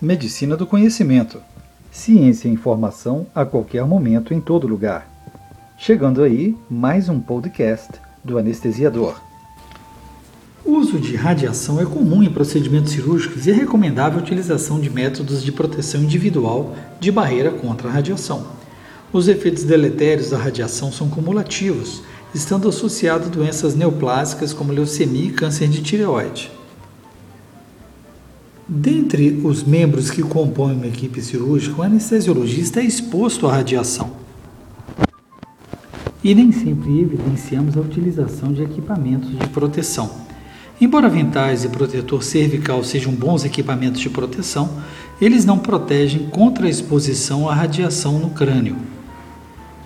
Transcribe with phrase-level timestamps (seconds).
[0.00, 1.40] Medicina do Conhecimento.
[1.90, 5.10] Ciência e informação a qualquer momento, em todo lugar.
[5.76, 9.20] Chegando aí, mais um podcast do anestesiador.
[10.64, 14.88] O uso de radiação é comum em procedimentos cirúrgicos e é recomendável a utilização de
[14.88, 18.46] métodos de proteção individual de barreira contra a radiação.
[19.12, 25.32] Os efeitos deletérios da radiação são cumulativos, estando associados a doenças neoplásicas como leucemia e
[25.32, 26.56] câncer de tireoide.
[28.70, 34.10] Dentre os membros que compõem uma equipe cirúrgica, o anestesiologista é exposto à radiação.
[36.22, 40.10] E nem sempre evidenciamos a utilização de equipamentos de proteção.
[40.78, 44.68] Embora aventais e protetor cervical sejam bons equipamentos de proteção,
[45.18, 48.76] eles não protegem contra a exposição à radiação no crânio.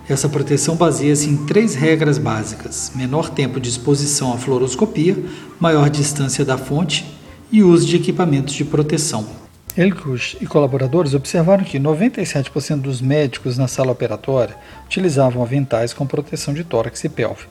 [0.09, 5.17] Essa proteção baseia-se em três regras básicas: menor tempo de exposição à fluoroscopia,
[5.61, 7.22] maior distância da fonte
[7.52, 9.27] e uso de equipamentos de proteção.
[9.77, 16.55] Elkush e colaboradores observaram que 97% dos médicos na sala operatória utilizavam aventais com proteção
[16.55, 17.44] de tórax e pelve.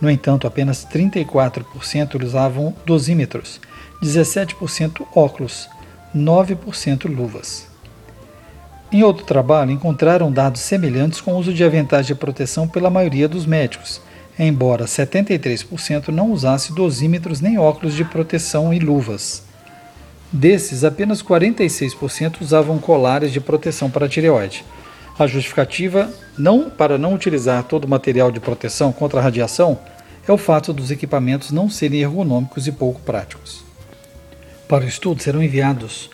[0.00, 3.60] No entanto, apenas 34% usavam dosímetros,
[4.02, 5.68] 17% óculos,
[6.14, 7.66] 9% luvas.
[8.92, 13.28] Em outro trabalho, encontraram dados semelhantes com o uso de aventais de proteção pela maioria
[13.28, 14.00] dos médicos,
[14.46, 19.42] embora 73% não usasse dosímetros nem óculos de proteção e luvas.
[20.32, 24.64] Desses, apenas 46% usavam colares de proteção para a tireoide.
[25.18, 29.78] A justificativa não para não utilizar todo o material de proteção contra a radiação
[30.26, 33.64] é o fato dos equipamentos não serem ergonômicos e pouco práticos.
[34.68, 36.10] Para o estudo serão enviados